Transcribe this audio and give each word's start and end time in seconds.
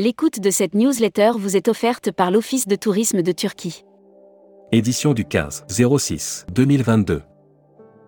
L'écoute 0.00 0.38
de 0.38 0.50
cette 0.50 0.76
newsletter 0.76 1.32
vous 1.36 1.56
est 1.56 1.66
offerte 1.66 2.12
par 2.12 2.30
l'Office 2.30 2.68
de 2.68 2.76
tourisme 2.76 3.20
de 3.20 3.32
Turquie. 3.32 3.84
Édition 4.70 5.12
du 5.12 5.24
15 5.24 5.64
06 5.68 6.46
2022. 6.52 7.22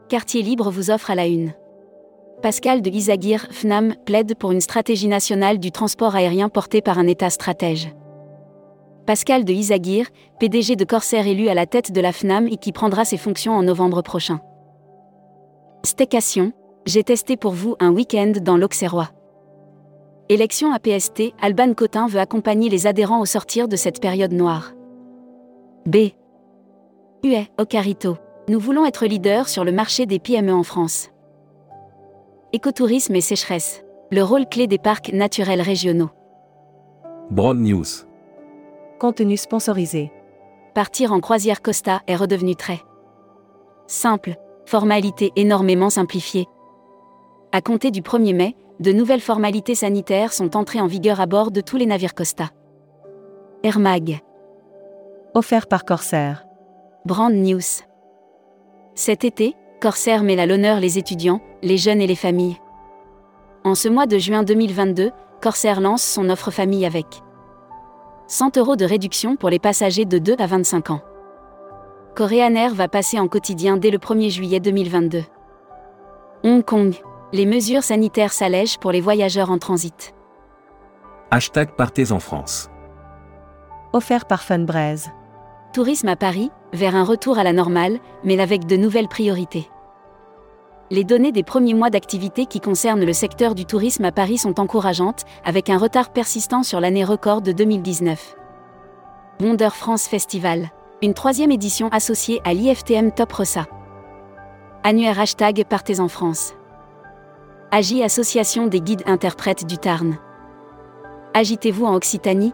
Quartier 0.09 0.43
Libre 0.43 0.71
vous 0.71 0.93
offre 0.93 1.11
à 1.11 1.17
la 1.17 1.27
une. 1.27 1.53
Pascal 2.43 2.81
de 2.81 2.91
Isagir, 2.91 3.49
FNAM, 3.51 3.97
plaide 4.07 4.37
pour 4.39 4.53
une 4.53 4.61
stratégie 4.61 5.09
nationale 5.09 5.59
du 5.59 5.73
transport 5.73 6.15
aérien 6.15 6.49
portée 6.49 6.81
par 6.81 6.97
un 6.97 7.09
État 7.09 7.29
stratège. 7.29 7.93
Pascal 9.05 9.45
de 9.45 9.53
Isagir, 9.53 10.11
PDG 10.39 10.77
de 10.77 10.85
Corsair 10.85 11.27
élu 11.27 11.49
à 11.49 11.55
la 11.55 11.67
tête 11.67 11.91
de 11.91 12.01
la 12.01 12.13
FNAM 12.13 12.47
et 12.47 12.57
qui 12.57 12.71
prendra 12.71 13.05
ses 13.05 13.17
fonctions 13.17 13.55
en 13.55 13.65
novembre 13.65 14.03
prochain. 14.03 14.39
Stécation, 15.85 16.53
j'ai 16.87 17.03
testé 17.03 17.37
pour 17.37 17.51
vous 17.51 17.75
un 17.81 17.91
week-end 17.91 18.35
dans 18.41 18.57
l'Auxerrois. 18.57 19.11
Élection 20.31 20.73
APST, 20.73 21.35
Alban 21.43 21.75
Cotin 21.75 22.07
veut 22.07 22.21
accompagner 22.21 22.69
les 22.69 22.87
adhérents 22.87 23.21
au 23.21 23.25
sortir 23.25 23.67
de 23.67 23.75
cette 23.75 24.01
période 24.01 24.33
noire. 24.33 24.75
B. 25.87 26.13
UE, 27.25 27.49
Ocarito. 27.59 28.17
Nous 28.49 28.61
voulons 28.61 28.87
être 28.87 29.07
leaders 29.07 29.49
sur 29.49 29.65
le 29.65 29.73
marché 29.73 30.07
des 30.07 30.21
PME 30.21 30.55
en 30.55 30.63
France. 30.63 31.09
Écotourisme 32.53 33.17
et 33.17 33.21
sécheresse. 33.21 33.83
Le 34.13 34.23
rôle 34.23 34.47
clé 34.47 34.69
des 34.69 34.79
parcs 34.79 35.13
naturels 35.13 35.63
régionaux. 35.63 36.11
Broad 37.33 37.59
News. 37.59 38.07
Contenu 39.01 39.37
sponsorisé. 39.37 40.13
Partir 40.77 41.13
en 41.13 41.19
croisière 41.19 41.61
Costa 41.61 42.03
est 42.07 42.15
redevenu 42.15 42.55
très 42.55 42.79
simple, 43.89 44.37
formalité 44.65 45.33
énormément 45.35 45.91
simplifiée. 45.91 46.47
À 47.53 47.61
compter 47.61 47.91
du 47.91 48.01
1er 48.01 48.33
mai, 48.33 48.57
de 48.79 48.93
nouvelles 48.93 49.21
formalités 49.21 49.75
sanitaires 49.75 50.33
sont 50.33 50.57
entrées 50.57 50.81
en 50.81 50.87
vigueur 50.87 51.21
à 51.21 51.27
bord 51.27 51.51
de 51.51 51.61
tous 51.61 51.77
les 51.77 51.87
navires 51.87 52.15
Costa. 52.15 52.51
Air 53.65 53.81
Mag. 53.81 54.21
Offert 55.35 55.67
par 55.67 55.85
Corsair. 55.85 56.47
Brand 57.07 57.33
News. 57.33 57.83
Cet 58.95 59.25
été, 59.25 59.57
Corsair 59.81 60.23
met 60.23 60.39
à 60.39 60.47
l'honneur 60.47 60.79
les 60.79 60.97
étudiants, 60.97 61.41
les 61.63 61.77
jeunes 61.77 62.01
et 62.01 62.07
les 62.07 62.15
familles. 62.15 62.57
En 63.65 63.75
ce 63.75 63.89
mois 63.89 64.07
de 64.07 64.17
juin 64.17 64.45
2022, 64.45 65.11
Corsair 65.43 65.81
lance 65.81 66.05
son 66.05 66.31
offre 66.31 66.53
famille 66.53 66.87
avec 66.87 67.07
100 68.29 68.59
euros 68.59 68.77
de 68.77 68.85
réduction 68.85 69.35
pour 69.35 69.51
les 69.51 69.59
passagers 69.59 70.05
de 70.05 70.19
2 70.19 70.37
à 70.39 70.47
25 70.47 70.91
ans. 70.91 71.01
Korean 72.15 72.55
Air 72.55 72.75
va 72.75 72.87
passer 72.87 73.19
en 73.19 73.27
quotidien 73.27 73.77
dès 73.77 73.91
le 73.91 73.99
1er 73.99 74.31
juillet 74.31 74.61
2022. 74.61 75.25
Hong 76.45 76.65
Kong. 76.65 76.95
Les 77.33 77.47
mesures 77.47 77.85
sanitaires 77.85 78.33
s'allègent 78.33 78.79
pour 78.79 78.91
les 78.91 79.01
voyageurs 79.01 79.53
en 79.53 79.59
transit. 79.59 80.15
Hashtag 81.31 81.77
Partez 81.77 82.11
en 82.11 82.19
France. 82.19 82.69
Offert 83.93 84.27
par 84.27 84.43
Funbraise. 84.43 85.11
Tourisme 85.73 86.09
à 86.09 86.17
Paris, 86.17 86.51
vers 86.73 86.97
un 86.97 87.05
retour 87.05 87.39
à 87.39 87.45
la 87.45 87.53
normale, 87.53 88.01
mais 88.25 88.41
avec 88.41 88.67
de 88.67 88.77
nouvelles 88.77 89.07
priorités. 89.07 89.71
Les 90.91 91.05
données 91.05 91.31
des 91.31 91.45
premiers 91.45 91.75
mois 91.75 91.89
d'activité 91.91 92.47
qui 92.47 92.59
concernent 92.59 93.05
le 93.05 93.13
secteur 93.13 93.55
du 93.55 93.65
tourisme 93.65 94.05
à 94.05 94.11
Paris 94.11 94.39
sont 94.39 94.59
encourageantes, 94.59 95.25
avec 95.45 95.71
un 95.71 95.79
retard 95.79 96.13
persistant 96.13 96.65
sur 96.65 96.81
l'année 96.81 97.05
record 97.05 97.43
de 97.43 97.53
2019. 97.53 98.35
Wonder 99.41 99.71
France 99.73 100.09
Festival. 100.09 100.71
Une 101.01 101.15
troisième 101.15 101.53
édition 101.53 101.91
associée 101.93 102.41
à 102.43 102.55
l'IFTM 102.55 103.13
Top 103.13 103.31
Ressa. 103.31 103.69
Annuaire 104.83 105.21
hashtag 105.21 105.65
Partez 105.69 106.01
en 106.01 106.09
France. 106.09 106.55
Agi 107.73 108.03
Association 108.03 108.67
des 108.67 108.81
guides 108.81 109.05
interprètes 109.07 109.65
du 109.65 109.79
Tarn. 109.79 110.19
Agitez-vous 111.35 111.87
en 111.87 111.95
Occitanie? 111.95 112.53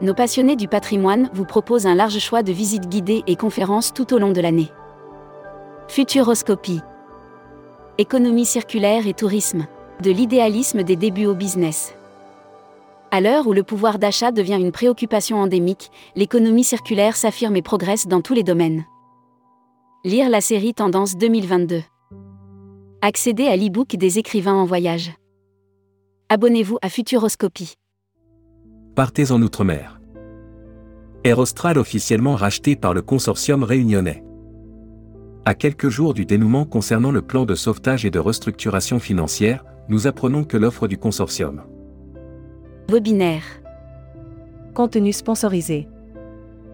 Nos 0.00 0.14
passionnés 0.14 0.56
du 0.56 0.66
patrimoine 0.66 1.30
vous 1.32 1.44
proposent 1.44 1.86
un 1.86 1.94
large 1.94 2.18
choix 2.18 2.42
de 2.42 2.50
visites 2.50 2.88
guidées 2.88 3.22
et 3.28 3.36
conférences 3.36 3.94
tout 3.94 4.12
au 4.12 4.18
long 4.18 4.32
de 4.32 4.40
l'année. 4.40 4.72
Futuroscopie. 5.86 6.80
Économie 7.98 8.46
circulaire 8.46 9.06
et 9.06 9.14
tourisme. 9.14 9.66
De 10.02 10.10
l'idéalisme 10.10 10.82
des 10.82 10.96
débuts 10.96 11.26
au 11.26 11.34
business. 11.34 11.94
À 13.12 13.20
l'heure 13.20 13.46
où 13.46 13.52
le 13.52 13.62
pouvoir 13.62 14.00
d'achat 14.00 14.32
devient 14.32 14.58
une 14.58 14.72
préoccupation 14.72 15.38
endémique, 15.38 15.92
l'économie 16.16 16.64
circulaire 16.64 17.14
s'affirme 17.14 17.54
et 17.54 17.62
progresse 17.62 18.08
dans 18.08 18.22
tous 18.22 18.34
les 18.34 18.42
domaines. 18.42 18.84
Lire 20.04 20.28
la 20.28 20.40
série 20.40 20.74
Tendance 20.74 21.16
2022. 21.16 21.82
Accéder 23.02 23.46
à 23.46 23.56
l'e-book 23.56 23.96
des 23.96 24.18
écrivains 24.18 24.52
en 24.52 24.66
voyage. 24.66 25.12
Abonnez-vous 26.28 26.76
à 26.82 26.90
Futuroscopie. 26.90 27.76
Partez 28.94 29.32
en 29.32 29.40
Outre-mer. 29.40 30.02
Air 31.24 31.38
Austral 31.38 31.78
officiellement 31.78 32.34
racheté 32.34 32.76
par 32.76 32.92
le 32.92 33.00
consortium 33.00 33.64
réunionnais. 33.64 34.22
À 35.46 35.54
quelques 35.54 35.88
jours 35.88 36.12
du 36.12 36.26
dénouement 36.26 36.66
concernant 36.66 37.10
le 37.10 37.22
plan 37.22 37.46
de 37.46 37.54
sauvetage 37.54 38.04
et 38.04 38.10
de 38.10 38.18
restructuration 38.18 38.98
financière, 38.98 39.64
nous 39.88 40.06
apprenons 40.06 40.44
que 40.44 40.58
l'offre 40.58 40.86
du 40.86 40.98
consortium. 40.98 41.62
Webinaire. 42.90 43.62
Contenu 44.74 45.14
sponsorisé. 45.14 45.88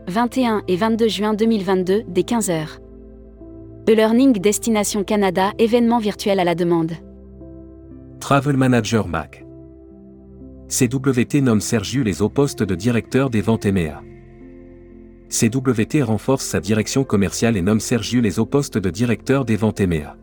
21 0.09 0.65
et 0.67 0.75
22 0.75 1.07
juin 1.07 1.35
2022, 1.35 2.03
dès 2.09 2.23
15h. 2.23 2.81
E-Learning 3.89 4.33
Destination 4.33 5.05
Canada, 5.05 5.53
événement 5.61 6.01
virtuel 6.01 6.41
à 6.41 6.45
la 6.45 6.57
demande. 6.57 6.91
Travel 8.19 8.57
Manager 8.57 9.07
Mag. 9.07 9.47
CWT 10.69 11.41
nomme 11.41 11.61
Sergius 11.61 12.21
au 12.21 12.29
poste 12.29 12.65
de 12.65 12.75
directeur 12.75 13.31
des 13.31 13.41
ventes 13.41 13.65
EMEA. 13.65 14.03
CWT 15.29 16.03
renforce 16.03 16.45
sa 16.45 16.59
direction 16.59 17.05
commerciale 17.05 17.57
et 17.57 17.63
nomme 17.63 17.79
Sergius 17.79 18.39
au 18.39 18.45
poste 18.45 18.77
de 18.77 18.91
directeur 18.91 19.45
des 19.45 19.55
ventes 19.55 19.81
EMEA. 19.81 20.17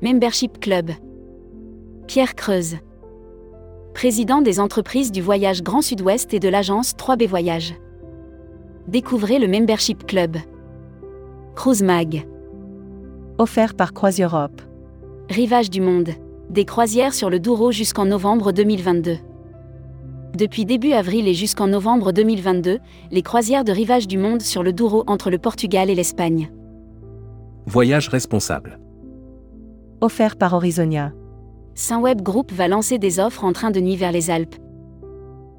Membership 0.00 0.58
Club. 0.58 0.92
Pierre 2.06 2.34
Creuse. 2.34 2.76
Président 3.92 4.40
des 4.40 4.58
entreprises 4.58 5.12
du 5.12 5.20
voyage 5.20 5.62
Grand 5.62 5.82
Sud-Ouest 5.82 6.32
et 6.32 6.40
de 6.40 6.48
l'agence 6.48 6.94
3B 6.94 7.26
Voyage. 7.26 7.74
Découvrez 8.86 9.38
le 9.38 9.48
Membership 9.48 10.06
Club. 10.06 10.38
Cruise 11.54 11.82
Mag. 11.82 12.24
Offert 13.40 13.74
par 13.74 13.92
CroisiEurope. 13.92 14.62
Rivage 15.30 15.70
du 15.70 15.80
monde. 15.80 16.08
Des 16.50 16.64
croisières 16.64 17.14
sur 17.14 17.30
le 17.30 17.38
Douro 17.38 17.70
jusqu'en 17.70 18.04
novembre 18.04 18.50
2022. 18.50 19.18
Depuis 20.36 20.64
début 20.64 20.90
avril 20.90 21.28
et 21.28 21.34
jusqu'en 21.34 21.68
novembre 21.68 22.10
2022, 22.10 22.80
les 23.12 23.22
croisières 23.22 23.62
de 23.62 23.70
Rivage 23.70 24.08
du 24.08 24.18
monde 24.18 24.42
sur 24.42 24.64
le 24.64 24.72
Douro 24.72 25.04
entre 25.06 25.30
le 25.30 25.38
Portugal 25.38 25.88
et 25.88 25.94
l'Espagne. 25.94 26.50
Voyage 27.66 28.08
responsable. 28.08 28.80
Offert 30.00 30.34
par 30.34 30.54
Horizonia. 30.54 31.12
Saint-Web 31.76 32.22
Group 32.22 32.50
va 32.50 32.66
lancer 32.66 32.98
des 32.98 33.20
offres 33.20 33.44
en 33.44 33.52
train 33.52 33.70
de 33.70 33.78
nuit 33.78 33.94
vers 33.94 34.10
les 34.10 34.30
Alpes. 34.30 34.56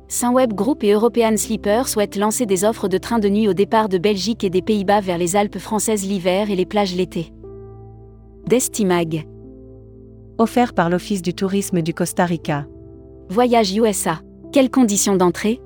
Saint-Web 0.10 0.52
Group 0.52 0.84
et 0.84 0.92
European 0.92 1.38
Sleeper 1.38 1.88
souhaitent 1.88 2.18
lancer 2.18 2.46
des 2.46 2.66
offres 2.66 2.90
de 2.90 2.98
train 2.98 3.20
de 3.20 3.30
nuit 3.30 3.48
au 3.48 3.54
départ 3.54 3.88
de 3.88 3.98
Belgique 3.98 4.44
et 4.44 4.50
des 4.50 4.62
Pays-Bas 4.62 5.00
vers 5.00 5.18
les 5.18 5.38
Alpes 5.38 5.60
françaises 5.60 6.06
l'hiver 6.06 6.50
et 6.50 6.58
les 6.58 6.66
plages 6.66 6.94
l'été. 6.94 7.32
Destimag. 8.50 9.28
Offert 10.40 10.74
par 10.74 10.90
l'Office 10.90 11.22
du 11.22 11.36
tourisme 11.36 11.84
du 11.84 11.94
Costa 11.94 12.26
Rica. 12.26 12.66
Voyage 13.30 13.78
USA. 13.78 14.22
Quelles 14.52 14.72
conditions 14.72 15.16
d'entrée? 15.16 15.62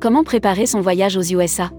Comment 0.00 0.24
préparer 0.24 0.64
son 0.64 0.80
voyage 0.80 1.18
aux 1.18 1.22
USA 1.22 1.70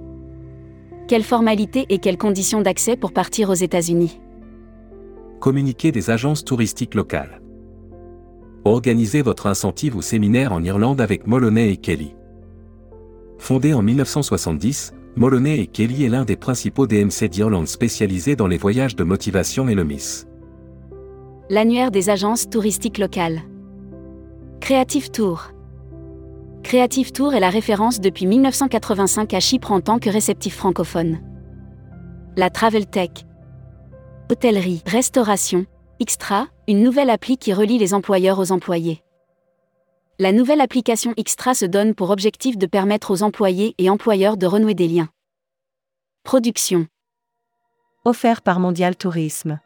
Quelles 1.08 1.24
formalités 1.24 1.88
et 1.90 1.98
quelles 1.98 2.20
conditions 2.20 2.62
d'accès 2.62 2.96
pour 2.96 3.12
partir 3.12 3.50
aux 3.50 3.56
États-Unis? 3.56 4.22
Communiquer 5.40 5.92
des 5.92 6.12
agences 6.12 6.46
touristiques 6.46 6.94
locales. 6.94 7.42
Organisez 8.66 9.24
votre 9.24 9.48
incentive 9.48 9.96
ou 9.96 10.04
séminaire 10.04 10.54
en 10.54 10.64
Irlande 10.64 11.02
avec 11.02 11.26
Moloney 11.26 11.72
et 11.72 11.78
Kelly. 11.78 12.14
Fondé 13.40 13.74
en 13.74 13.82
1970, 13.82 14.94
Moloney 15.18 15.62
et 15.62 15.66
Kelly 15.66 16.06
est 16.06 16.10
l'un 16.10 16.26
des 16.26 16.36
principaux 16.36 16.86
DMC 16.86 17.28
d'Irlande 17.28 17.68
spécialisés 17.68 18.36
dans 18.36 18.46
les 18.46 18.60
voyages 18.60 18.96
de 18.96 19.04
motivation 19.04 19.68
et 19.68 19.74
le 19.74 19.84
MIS. 19.84 20.28
L'annuaire 21.50 21.90
des 21.90 22.12
agences 22.12 22.48
touristiques 22.48 23.00
locales. 23.00 23.42
Creative 24.62 25.10
Tour. 25.10 25.48
Creative 26.62 27.12
Tour 27.12 27.34
est 27.34 27.40
la 27.40 27.50
référence 27.50 28.00
depuis 28.00 28.28
1985 28.28 29.34
à 29.34 29.40
Chypre 29.40 29.72
en 29.72 29.82
tant 29.82 29.98
que 29.98 30.12
réceptif 30.12 30.56
francophone. 30.56 31.18
La 32.36 32.52
Travel 32.52 32.86
Tech. 32.86 33.10
Hôtellerie, 34.30 34.84
restauration, 34.86 35.66
Extra, 36.00 36.46
une 36.68 36.84
nouvelle 36.84 37.10
appli 37.10 37.40
qui 37.40 37.54
relie 37.54 37.80
les 37.80 37.96
employeurs 37.96 38.38
aux 38.38 38.52
employés. 38.52 39.02
La 40.20 40.32
nouvelle 40.32 40.62
application 40.62 41.14
Extra 41.16 41.54
se 41.54 41.66
donne 41.66 41.94
pour 41.94 42.10
objectif 42.10 42.58
de 42.58 42.66
permettre 42.66 43.12
aux 43.12 43.22
employés 43.22 43.76
et 43.78 43.88
employeurs 43.88 44.36
de 44.36 44.48
renouer 44.48 44.74
des 44.74 44.88
liens. 44.88 45.10
Production. 46.24 46.88
Offert 48.04 48.42
par 48.42 48.60
Mondial 48.60 48.96
Tourisme. 48.96 49.60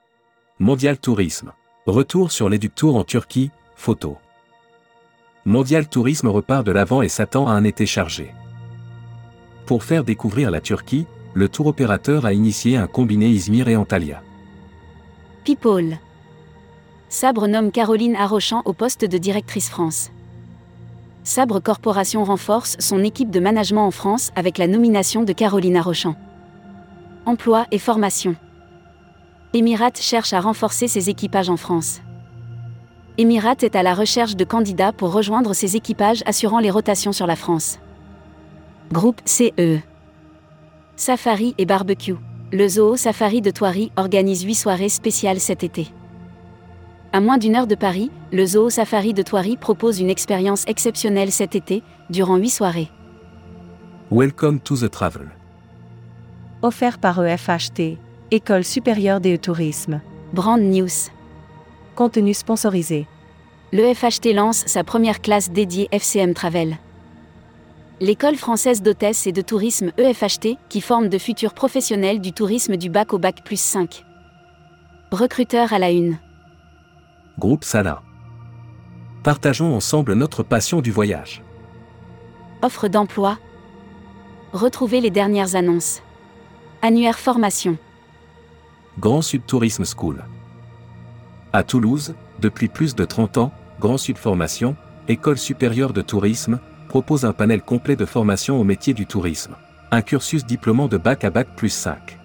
Mondial 0.59 0.99
Tourisme. 0.99 1.53
Retour 1.85 2.33
sur 2.33 2.49
l'Éductour 2.49 2.97
en 2.97 3.05
Turquie, 3.05 3.49
photo. 3.77 4.17
Mondial 5.45 5.87
Tourisme 5.87 6.27
repart 6.27 6.65
de 6.65 6.73
l'avant 6.73 7.01
et 7.01 7.07
s'attend 7.07 7.47
à 7.47 7.53
un 7.53 7.63
été 7.63 7.85
chargé. 7.85 8.33
Pour 9.65 9.85
faire 9.85 10.03
découvrir 10.03 10.51
la 10.51 10.59
Turquie, 10.59 11.05
le 11.33 11.47
tour 11.47 11.67
opérateur 11.67 12.25
a 12.25 12.33
initié 12.33 12.75
un 12.75 12.87
combiné 12.87 13.27
Izmir 13.27 13.69
et 13.69 13.77
Antalya. 13.77 14.21
People. 15.45 15.97
Sabre 17.07 17.47
nomme 17.47 17.71
Caroline 17.71 18.17
Arrochamp 18.17 18.63
au 18.65 18.73
poste 18.73 19.05
de 19.05 19.17
directrice 19.17 19.69
France. 19.69 20.11
Sabre 21.23 21.59
Corporation 21.59 22.23
renforce 22.23 22.77
son 22.79 23.03
équipe 23.03 23.29
de 23.29 23.39
management 23.39 23.85
en 23.85 23.91
France 23.91 24.31
avec 24.35 24.57
la 24.57 24.67
nomination 24.67 25.23
de 25.23 25.33
Caroline 25.33 25.77
Arrochamp. 25.77 26.15
Emploi 27.27 27.67
et 27.69 27.77
formation. 27.77 28.35
Emirat 29.53 29.91
cherche 29.95 30.33
à 30.33 30.41
renforcer 30.41 30.87
ses 30.87 31.11
équipages 31.11 31.49
en 31.49 31.57
France. 31.57 32.01
Emirat 33.19 33.57
est 33.61 33.75
à 33.75 33.83
la 33.83 33.93
recherche 33.93 34.35
de 34.35 34.43
candidats 34.43 34.93
pour 34.93 35.11
rejoindre 35.11 35.53
ses 35.53 35.75
équipages 35.75 36.23
assurant 36.25 36.59
les 36.59 36.71
rotations 36.71 37.11
sur 37.11 37.27
la 37.27 37.35
France. 37.35 37.77
Groupe 38.91 39.21
CE. 39.25 39.79
Safari 40.95 41.53
et 41.59 41.65
barbecue. 41.65 42.15
Le 42.51 42.67
Zoo 42.67 42.95
Safari 42.95 43.41
de 43.41 43.51
Thoiry 43.51 43.91
organise 43.95 44.41
8 44.41 44.55
soirées 44.55 44.89
spéciales 44.89 45.39
cet 45.39 45.63
été. 45.63 45.93
À 47.13 47.19
moins 47.19 47.37
d'une 47.37 47.57
heure 47.57 47.67
de 47.67 47.75
Paris, 47.75 48.09
le 48.31 48.45
Zoo 48.45 48.69
Safari 48.69 49.13
de 49.13 49.21
Thoiry 49.21 49.57
propose 49.57 49.99
une 49.99 50.09
expérience 50.09 50.63
exceptionnelle 50.65 51.29
cet 51.33 51.55
été, 51.55 51.83
durant 52.09 52.37
8 52.37 52.49
soirées. 52.49 52.89
Welcome 54.09 54.61
to 54.61 54.77
the 54.77 54.89
travel. 54.89 55.29
Offert 56.61 56.99
par 56.99 57.21
EFHT, 57.21 57.97
École 58.31 58.63
supérieure 58.63 59.19
des 59.19 59.37
tourisme. 59.37 59.99
Brand 60.31 60.61
News. 60.61 61.11
Contenu 61.95 62.33
sponsorisé. 62.33 63.07
Le 63.73 63.93
FHT 63.93 64.33
lance 64.33 64.63
sa 64.65 64.85
première 64.85 65.19
classe 65.19 65.51
dédiée 65.51 65.89
FCM 65.91 66.33
Travel. 66.33 66.77
L'école 67.99 68.37
française 68.37 68.81
d'hôtesse 68.81 69.27
et 69.27 69.33
de 69.33 69.41
tourisme 69.41 69.91
EFHT, 69.97 70.55
qui 70.69 70.79
forme 70.79 71.09
de 71.09 71.17
futurs 71.17 71.53
professionnels 71.53 72.21
du 72.21 72.31
tourisme 72.31 72.77
du 72.77 72.89
bac 72.89 73.11
au 73.11 73.17
bac 73.17 73.43
plus 73.43 73.59
5. 73.59 74.05
Recruteur 75.11 75.73
à 75.73 75.79
la 75.79 75.91
une. 75.91 76.17
Groupe 77.41 77.63
Sala. 77.63 78.03
Partageons 79.23 79.75
ensemble 79.75 80.13
notre 80.13 80.43
passion 80.43 80.79
du 80.79 80.91
voyage. 80.91 81.41
Offre 82.61 82.87
d'emploi. 82.87 83.39
Retrouvez 84.53 85.01
les 85.01 85.09
dernières 85.09 85.55
annonces. 85.55 86.03
Annuaire 86.83 87.17
formation. 87.17 87.79
Grand 88.99 89.23
Sud 89.23 89.43
Tourisme 89.47 89.85
School. 89.85 90.23
À 91.51 91.63
Toulouse, 91.63 92.13
depuis 92.39 92.67
plus 92.67 92.93
de 92.93 93.05
30 93.05 93.39
ans, 93.39 93.51
Grand 93.79 93.97
Sud 93.97 94.19
Formation, 94.19 94.75
École 95.07 95.39
supérieure 95.39 95.93
de 95.93 96.03
tourisme, 96.03 96.59
propose 96.89 97.25
un 97.25 97.33
panel 97.33 97.63
complet 97.63 97.95
de 97.95 98.05
formation 98.05 98.61
au 98.61 98.63
métier 98.63 98.93
du 98.93 99.07
tourisme. 99.07 99.55
Un 99.89 100.03
cursus 100.03 100.45
diplômant 100.45 100.87
de 100.87 100.97
bac 100.97 101.23
à 101.23 101.31
bac 101.31 101.47
plus 101.55 101.73
5. 101.73 102.19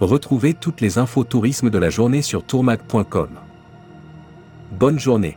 Retrouvez 0.00 0.54
toutes 0.54 0.80
les 0.80 0.96
infos 0.96 1.24
tourisme 1.24 1.68
de 1.68 1.78
la 1.78 1.90
journée 1.90 2.22
sur 2.22 2.42
tourmag.com. 2.42 3.28
Bonne 4.78 4.98
journée. 4.98 5.36